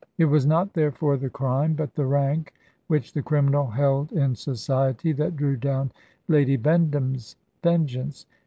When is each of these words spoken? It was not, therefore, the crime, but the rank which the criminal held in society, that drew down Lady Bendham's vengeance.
It 0.17 0.25
was 0.25 0.47
not, 0.47 0.73
therefore, 0.73 1.15
the 1.15 1.29
crime, 1.29 1.75
but 1.75 1.93
the 1.93 2.07
rank 2.07 2.55
which 2.87 3.13
the 3.13 3.21
criminal 3.21 3.67
held 3.67 4.11
in 4.11 4.33
society, 4.33 5.11
that 5.11 5.35
drew 5.35 5.55
down 5.57 5.91
Lady 6.27 6.57
Bendham's 6.57 7.35
vengeance. 7.61 8.25